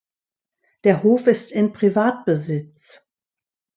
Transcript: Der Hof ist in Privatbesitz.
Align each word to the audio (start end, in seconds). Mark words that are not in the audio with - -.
Der 0.83 1.03
Hof 1.03 1.27
ist 1.27 1.51
in 1.51 1.73
Privatbesitz. 1.73 3.05